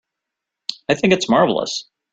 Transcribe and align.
I 0.89 0.95
think 0.95 1.13
it's 1.13 1.29
marvelous. 1.29 1.87